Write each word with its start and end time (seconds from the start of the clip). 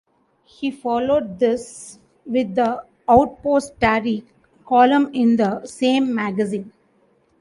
He 0.45 0.71
followed 0.71 1.37
this 1.37 1.99
with 2.25 2.55
the 2.55 2.83
"Outpost 3.07 3.79
Atari" 3.79 4.23
column 4.65 5.11
in 5.13 5.35
the 5.35 5.63
same 5.67 6.15
magazine. 6.15 6.73